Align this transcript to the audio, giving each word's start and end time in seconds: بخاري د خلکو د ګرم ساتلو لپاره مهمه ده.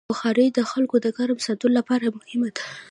بخاري 0.11 0.47
د 0.57 0.59
خلکو 0.71 0.95
د 1.05 1.07
ګرم 1.17 1.39
ساتلو 1.45 1.69
لپاره 1.79 2.05
مهمه 2.17 2.49
ده. 2.55 2.63